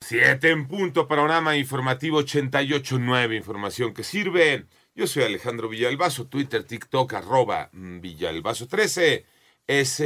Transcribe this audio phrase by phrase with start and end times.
[0.00, 4.66] Siete en punto, panorama informativo 88.9, información que sirve.
[4.94, 9.24] Yo soy Alejandro Villalbazo, Twitter, TikTok, arroba Villalbazo13.
[9.66, 10.02] Es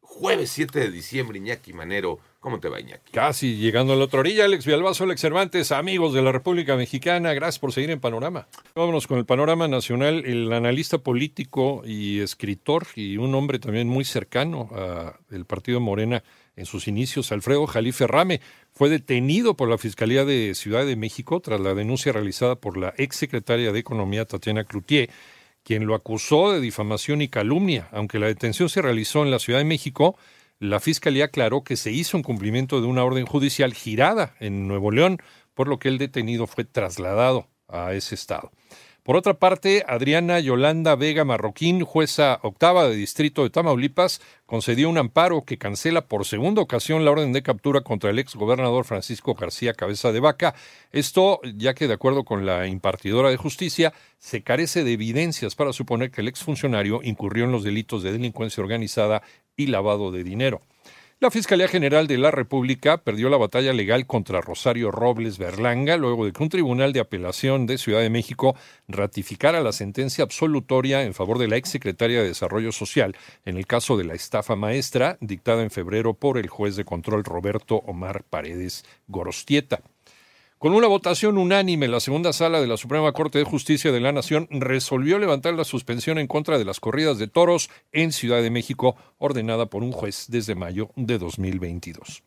[0.00, 2.18] jueves 7 de diciembre, Iñaki Manero.
[2.40, 3.12] ¿Cómo te va, Iñaki?
[3.12, 7.32] Casi llegando a la otra orilla, Alex Villalbazo, Alex Cervantes, amigos de la República Mexicana,
[7.32, 8.48] gracias por seguir en Panorama.
[8.74, 14.04] Vámonos con el panorama nacional, el analista político y escritor y un hombre también muy
[14.04, 14.68] cercano
[15.30, 16.22] al partido Morena
[16.56, 18.40] en sus inicios, Alfredo Jalife Rame,
[18.72, 22.94] fue detenido por la Fiscalía de Ciudad de México tras la denuncia realizada por la
[22.96, 25.10] exsecretaria de Economía, Tatiana Cloutier,
[25.62, 27.88] quien lo acusó de difamación y calumnia.
[27.92, 30.16] Aunque la detención se realizó en la Ciudad de México,
[30.60, 34.90] la Fiscalía aclaró que se hizo en cumplimiento de una orden judicial girada en Nuevo
[34.90, 35.18] León,
[35.54, 38.52] por lo que el detenido fue trasladado a ese estado.
[39.04, 44.96] Por otra parte, Adriana Yolanda Vega Marroquín, jueza octava de Distrito de Tamaulipas, concedió un
[44.96, 49.34] amparo que cancela por segunda ocasión la orden de captura contra el ex gobernador Francisco
[49.34, 50.54] García Cabeza de Vaca.
[50.90, 55.74] Esto ya que, de acuerdo con la impartidora de justicia, se carece de evidencias para
[55.74, 59.20] suponer que el exfuncionario incurrió en los delitos de delincuencia organizada
[59.54, 60.62] y lavado de dinero.
[61.24, 66.26] La Fiscalía General de la República perdió la batalla legal contra Rosario Robles Berlanga luego
[66.26, 68.54] de que un tribunal de apelación de Ciudad de México
[68.88, 73.96] ratificara la sentencia absolutoria en favor de la exsecretaria de Desarrollo Social en el caso
[73.96, 78.84] de la estafa maestra dictada en febrero por el juez de control Roberto Omar Paredes
[79.08, 79.80] Gorostieta.
[80.64, 84.12] Con una votación unánime, la segunda sala de la Suprema Corte de Justicia de la
[84.12, 88.48] Nación resolvió levantar la suspensión en contra de las corridas de toros en Ciudad de
[88.48, 92.22] México, ordenada por un juez desde mayo de 2022.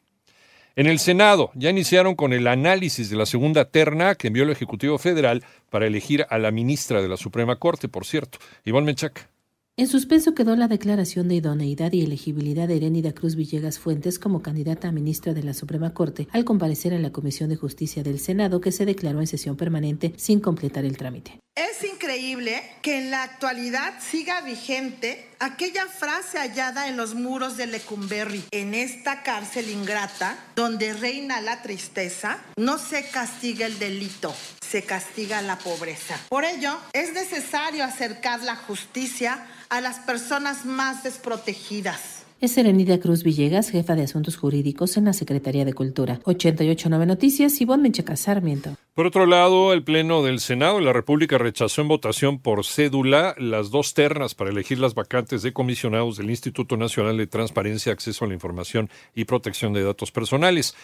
[0.75, 4.51] En el Senado ya iniciaron con el análisis de la segunda terna que envió el
[4.51, 9.31] Ejecutivo Federal para elegir a la ministra de la Suprema Corte, por cierto, Iván Menchaca.
[9.79, 14.41] En suspenso quedó la declaración de idoneidad y elegibilidad de Erénida Cruz Villegas Fuentes como
[14.41, 18.17] candidata a ministra de la Suprema Corte al comparecer en la Comisión de Justicia del
[18.17, 21.39] Senado que se declaró en sesión permanente sin completar el trámite.
[21.57, 27.65] Es increíble que en la actualidad siga vigente aquella frase hallada en los muros de
[27.65, 28.43] Lecumberri.
[28.51, 35.41] En esta cárcel ingrata, donde reina la tristeza, no se castiga el delito, se castiga
[35.41, 36.19] la pobreza.
[36.29, 42.23] Por ello, es necesario acercar la justicia a las personas más desprotegidas.
[42.39, 46.19] Es Serenida Cruz Villegas, jefa de Asuntos Jurídicos en la Secretaría de Cultura.
[46.25, 48.77] 889 Noticias, Ivonne Menchaca Sarmiento.
[48.97, 53.35] Por otro lado, el Pleno del Senado de la República rechazó en votación por cédula
[53.37, 58.25] las dos ternas para elegir las vacantes de comisionados del Instituto Nacional de Transparencia, Acceso
[58.25, 60.75] a la Información y Protección de Datos Personales.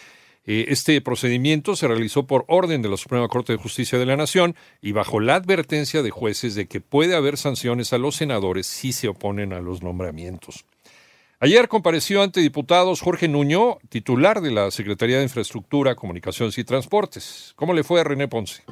[0.46, 4.16] Eh, este procedimiento se realizó por orden de la Suprema Corte de Justicia de la
[4.16, 8.68] Nación y bajo la advertencia de jueces de que puede haber sanciones a los senadores
[8.68, 10.64] si se oponen a los nombramientos.
[11.40, 17.52] Ayer compareció ante diputados Jorge Nuño, titular de la Secretaría de Infraestructura, Comunicaciones y Transportes.
[17.56, 18.62] ¿Cómo le fue a René Ponce?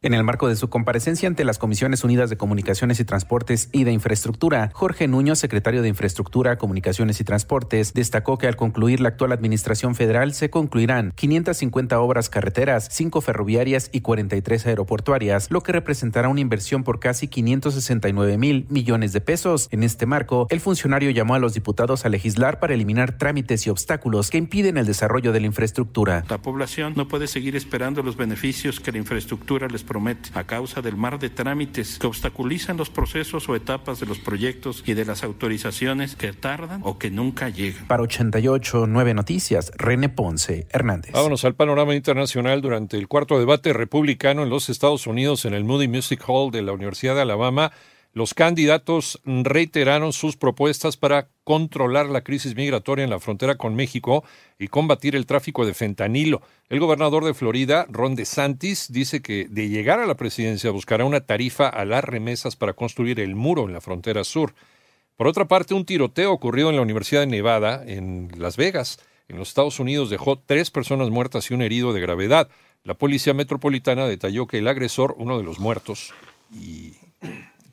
[0.00, 3.82] En el marco de su comparecencia ante las Comisiones Unidas de Comunicaciones y Transportes y
[3.82, 9.08] de Infraestructura, Jorge Nuño, secretario de Infraestructura, Comunicaciones y Transportes, destacó que al concluir la
[9.08, 15.72] actual administración federal se concluirán 550 obras carreteras, 5 ferroviarias y 43 aeroportuarias, lo que
[15.72, 19.66] representará una inversión por casi 569 mil millones de pesos.
[19.72, 23.70] En este marco, el funcionario llamó a los diputados a legislar para eliminar trámites y
[23.70, 26.22] obstáculos que impiden el desarrollo de la infraestructura.
[26.28, 30.82] La población no puede seguir esperando los beneficios que la infraestructura les promete a causa
[30.82, 35.06] del mar de trámites que obstaculizan los procesos o etapas de los proyectos y de
[35.06, 37.86] las autorizaciones que tardan o que nunca llegan.
[37.88, 41.12] Para 88 9 Noticias, René Ponce Hernández.
[41.12, 45.64] Vámonos al panorama internacional durante el cuarto debate republicano en los Estados Unidos en el
[45.64, 47.72] Moody Music Hall de la Universidad de Alabama.
[48.18, 54.24] Los candidatos reiteraron sus propuestas para controlar la crisis migratoria en la frontera con México
[54.58, 56.42] y combatir el tráfico de fentanilo.
[56.68, 61.20] El gobernador de Florida, Ron DeSantis, dice que de llegar a la presidencia buscará una
[61.20, 64.52] tarifa a las remesas para construir el muro en la frontera sur.
[65.16, 68.98] Por otra parte, un tiroteo ocurrido en la Universidad de Nevada, en Las Vegas,
[69.28, 72.48] en los Estados Unidos, dejó tres personas muertas y un herido de gravedad.
[72.82, 76.12] La policía metropolitana detalló que el agresor, uno de los muertos,
[76.52, 76.94] y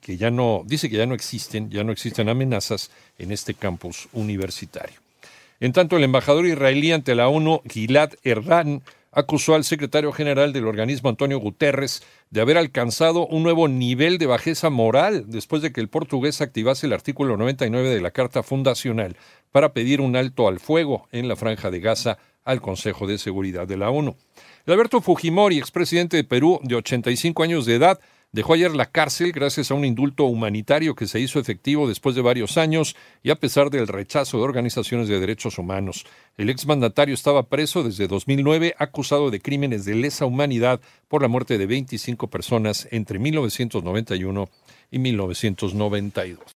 [0.06, 4.08] que ya no, dice que ya no existen, ya no existen amenazas en este campus
[4.14, 5.00] universitario.
[5.60, 10.68] En tanto, el embajador israelí ante la ONU, Gilad Erdan, acusó al secretario general del
[10.68, 15.82] organismo, Antonio Guterres, de haber alcanzado un nuevo nivel de bajeza moral después de que
[15.82, 19.16] el portugués activase el artículo 99 de la Carta Fundacional
[19.52, 23.68] para pedir un alto al fuego en la franja de Gaza al Consejo de Seguridad
[23.68, 24.16] de la ONU.
[24.68, 28.00] Alberto Fujimori, expresidente de Perú de 85 años de edad,
[28.36, 32.22] Dejó ayer la cárcel gracias a un indulto humanitario que se hizo efectivo después de
[32.22, 36.06] varios años y a pesar del rechazo de organizaciones de derechos humanos.
[36.38, 41.58] El exmandatario estaba preso desde 2009 acusado de crímenes de lesa humanidad por la muerte
[41.58, 44.50] de 25 personas entre 1991
[44.92, 46.46] y 1992.